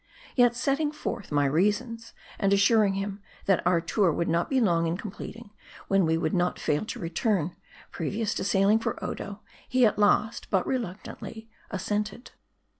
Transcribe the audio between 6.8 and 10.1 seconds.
to return, previous to sailing for Odo, he at